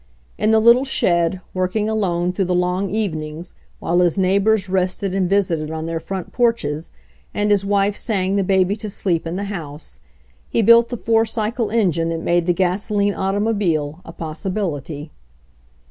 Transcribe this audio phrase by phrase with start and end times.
[0.39, 5.13] In the little shed, work ing alone through the long evenings, while his neighbors rested
[5.13, 6.89] and visited on their front porches,
[7.35, 9.99] and his wife sang the baby to sleep in the house,
[10.49, 15.11] he built the four cycle engine that made the gasoline automobile a possibility.